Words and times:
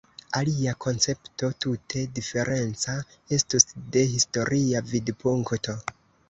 Alia 0.37 0.71
koncepto 0.85 1.49
tute 1.65 2.01
diferenca 2.15 2.95
estus 3.39 3.69
de 3.97 4.05
historia 4.15 4.83
vidpunkto. 4.95 5.79